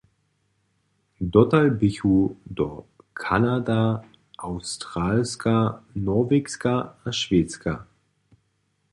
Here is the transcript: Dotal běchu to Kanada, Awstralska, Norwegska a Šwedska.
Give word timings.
Dotal 1.21 1.69
běchu 1.69 2.37
to 2.57 2.85
Kanada, 3.13 4.03
Awstralska, 4.39 5.83
Norwegska 5.95 6.79
a 7.05 7.11
Šwedska. 7.11 7.87